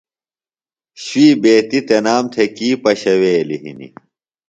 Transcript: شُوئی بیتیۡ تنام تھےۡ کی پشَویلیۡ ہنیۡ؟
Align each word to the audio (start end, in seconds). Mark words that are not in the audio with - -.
شُوئی 1.03 1.29
بیتیۡ 1.41 1.81
تنام 1.87 2.23
تھےۡ 2.33 2.51
کی 2.55 2.67
پشَویلیۡ 2.83 3.61
ہنیۡ؟ 3.63 3.93